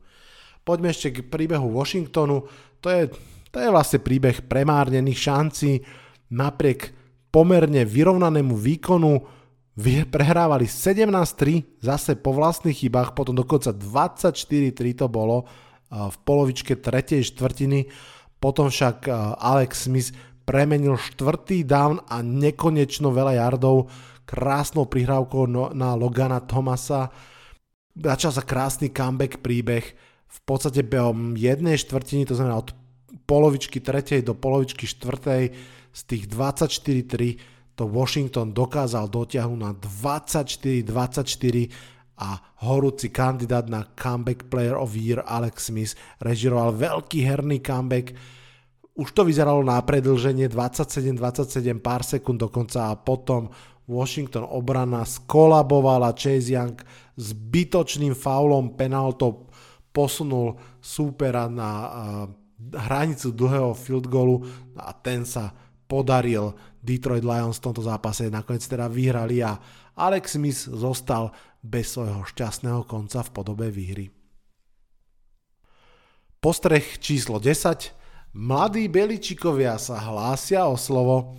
[0.66, 2.50] Poďme ešte k príbehu Washingtonu.
[2.83, 3.15] To je,
[3.54, 5.73] to je vlastne príbeh premárnených šancí.
[6.35, 6.90] Napriek
[7.31, 9.23] pomerne vyrovnanému výkonu
[10.10, 15.46] prehrávali 17-3 zase po vlastných chybách, potom dokonca 24-3 to bolo
[15.88, 17.87] v polovičke tretej štvrtiny.
[18.42, 19.06] Potom však
[19.38, 20.10] Alex Smith
[20.43, 23.90] premenil štvrtý down a nekonečno veľa yardov
[24.27, 27.11] krásnou prihrávkou no, na Logana Thomasa.
[27.95, 29.85] začal sa krásny comeback príbeh,
[30.33, 32.73] v podstate behom jednej štvrtiny, to znamená od
[33.29, 35.53] polovičky tretej do polovičky štvrtej,
[35.93, 40.88] z tých 24-3 to Washington dokázal dotiahnuť na 24-24
[42.21, 48.13] a horúci kandidát na Comeback Player of Year Alex Smith režiroval veľký herný comeback.
[48.93, 53.49] Už to vyzeralo na predlženie 27-27 pár sekúnd dokonca a potom
[53.88, 56.77] Washington obrana skolabovala Chase Young
[57.17, 59.49] s bytočným faulom penaltou
[59.97, 61.69] posunul súpera na
[62.73, 64.45] hranicu dlhého field goalu
[64.77, 65.51] a ten sa
[65.88, 69.57] podaril Detroit Lions v tomto zápase nakoniec teda vyhrali a
[69.97, 74.09] Alex Smith zostal bez svojho šťastného konca v podobe výhry.
[76.43, 78.02] Postreh číslo 10.
[78.33, 81.37] Mladí Beličikovia sa hlásia o slovo.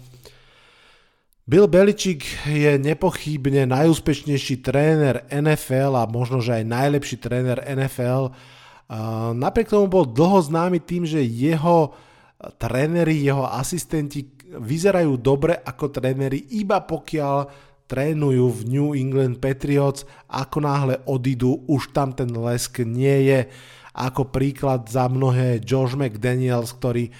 [1.43, 8.31] Bill Beličik je nepochybne najúspešnejší tréner NFL a možno, že aj najlepší tréner NFL.
[9.33, 11.97] Napriek tomu bol dlho známy tým, že jeho
[12.61, 17.49] tréneri, jeho asistenti vyzerajú dobre ako tréneri iba pokiaľ
[17.89, 23.39] trénujú v New England Patriots, ako náhle odídu, už tam ten lesk nie je.
[23.93, 27.13] Ako príklad za mnohé Josh McDaniels, ktorý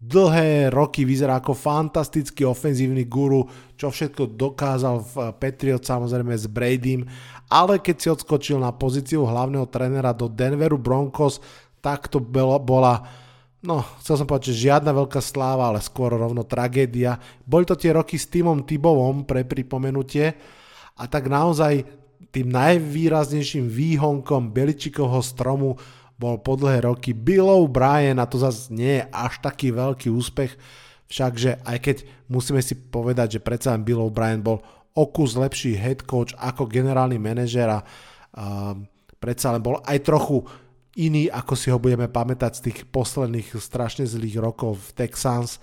[0.00, 3.44] dlhé roky vyzerá ako fantastický ofenzívny guru,
[3.76, 7.04] čo všetko dokázal v Patriots samozrejme s Bradym,
[7.52, 11.44] ale keď si odskočil na pozíciu hlavného trénera do Denveru Broncos,
[11.84, 13.04] tak to bola
[13.60, 17.20] no, chcel som povedať, že žiadna veľká sláva, ale skôr rovno tragédia.
[17.44, 20.32] Boli to tie roky s týmom Tibovom pre pripomenutie
[20.96, 21.84] a tak naozaj
[22.32, 25.76] tým najvýraznejším výhonkom Beličikovho stromu
[26.20, 30.52] bol po dlhé roky Bill O'Brien a to zase nie je až taký veľký úspech,
[31.08, 31.96] všakže aj keď
[32.28, 34.60] musíme si povedať, že predsa len Bill O'Brien bol
[34.92, 38.76] o kus lepší head coach ako generálny manažer a uh,
[39.16, 40.44] predsa len bol aj trochu
[41.00, 45.56] iný, ako si ho budeme pamätať z tých posledných strašne zlých rokov v Texans.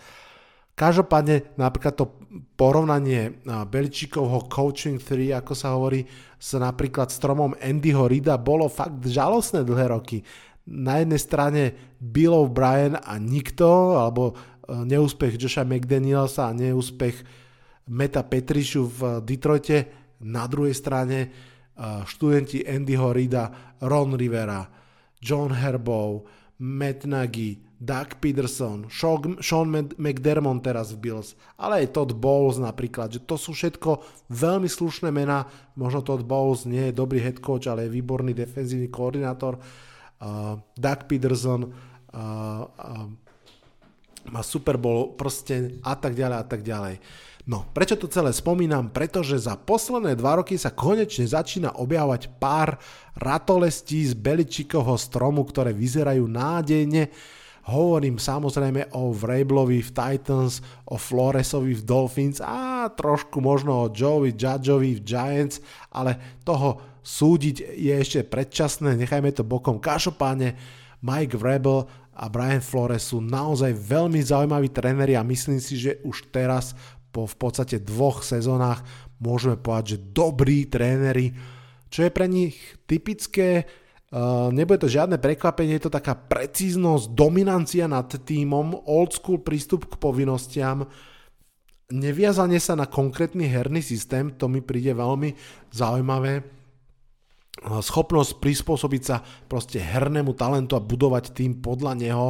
[0.78, 2.06] Každopádne napríklad to
[2.54, 6.06] porovnanie Beličíkovho coaching 3, ako sa hovorí,
[6.38, 10.22] s napríklad stromom Andyho Rida bolo fakt žalostné dlhé roky.
[10.68, 11.62] Na jednej strane
[11.98, 14.34] Bill O'Brien a nikto, alebo e,
[14.84, 17.24] neúspech Josha McDanielsa a neúspech
[17.88, 19.78] Meta Petrišu v Detroite.
[20.28, 21.28] Na druhej strane e,
[22.04, 24.68] študenti Andyho Rida, Ron Rivera,
[25.24, 29.70] John Herbow, Matt Nagy, Doug Peterson, Sean
[30.02, 34.02] McDermott teraz v Bills, ale aj Todd Bowles napríklad, že to sú všetko
[34.34, 35.46] veľmi slušné mená,
[35.78, 39.62] možno Todd Bowles nie je dobrý head coach, ale je výborný defenzívny koordinátor,
[40.74, 41.70] Doug Peterson uh,
[42.18, 43.06] uh,
[44.28, 46.96] má Super Bowl prsten a tak ďalej a tak ďalej.
[47.48, 48.92] No, prečo to celé spomínam?
[48.92, 52.76] Pretože za posledné dva roky sa konečne začína objavovať pár
[53.16, 57.08] ratolestí z Beličikovho stromu, ktoré vyzerajú nádejne.
[57.72, 60.60] Hovorím samozrejme o Vrablovi v Titans,
[60.92, 67.64] o Floresovi v Dolphins a trošku možno o Joey Judgeovi v Giants, ale toho súdiť
[67.64, 69.80] je ešte predčasné, nechajme to bokom.
[69.80, 70.60] Každopádne
[71.00, 76.28] Mike Vrabel a Brian Flores sú naozaj veľmi zaujímaví tréneri a myslím si, že už
[76.36, 76.76] teraz
[77.16, 78.84] po v podstate dvoch sezónach
[79.24, 81.32] môžeme povedať, že dobrí tréneri,
[81.88, 83.64] čo je pre nich typické,
[84.12, 89.88] uh, nebude to žiadne prekvapenie, je to taká precíznosť, dominancia nad týmom, old school prístup
[89.88, 90.84] k povinnostiam,
[91.88, 95.32] neviazanie sa na konkrétny herný systém, to mi príde veľmi
[95.72, 96.57] zaujímavé,
[97.62, 102.28] schopnosť prispôsobiť sa proste hernému talentu a budovať tým podľa neho,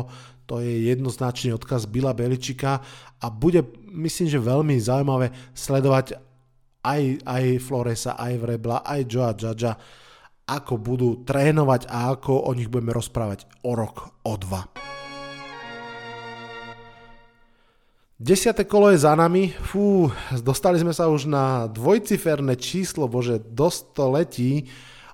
[0.48, 2.80] to je jednoznačný odkaz Bila Beličika
[3.20, 6.16] a bude, myslím, že veľmi zaujímavé sledovať
[6.88, 9.76] aj, aj Floresa, aj Vrebla, aj Joa Judgea,
[10.48, 14.64] ako budú trénovať a ako o nich budeme rozprávať o rok, o dva.
[18.18, 19.54] Desiate kolo je za nami.
[19.54, 20.10] Fú,
[20.42, 24.52] dostali sme sa už na dvojciferné číslo, bože, dosť to letí.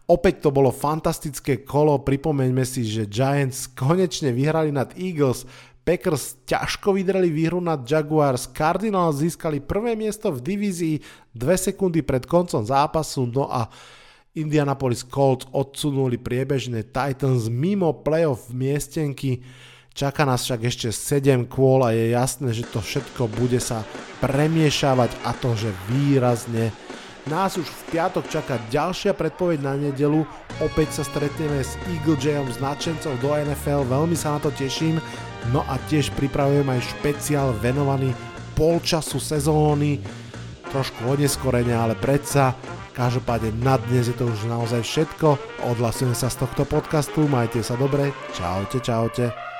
[0.03, 5.47] Opäť to bolo fantastické kolo, pripomeňme si, že Giants konečne vyhrali nad Eagles,
[5.83, 10.95] Packers ťažko vydreli výhru nad Jaguars, Cardinals získali prvé miesto v divízii
[11.35, 13.67] 2 sekundy pred koncom zápasu, no a
[14.33, 19.45] Indianapolis Colts odsunuli priebežné Titans mimo playoff miestenky.
[19.93, 23.85] Čaká nás však ešte 7 kôl a je jasné, že to všetko bude sa
[24.25, 26.73] premiešavať a to, že výrazne
[27.27, 30.27] nás už v piatok čaká ďalšia predpoveď na nedelu.
[30.59, 34.99] Opäť sa stretneme s Eagle Jayom z nadšencov do NFL, veľmi sa na to teším.
[35.51, 38.11] No a tiež pripravujem aj špeciál venovaný
[38.55, 39.99] polčasu sezóny,
[40.71, 42.55] trošku oneskorenia, ale predsa
[42.93, 45.41] Každopádne na dnes je to už naozaj všetko.
[45.65, 49.52] Odhlasujem sa z tohto podcastu, majte sa dobre, čaute, čaute.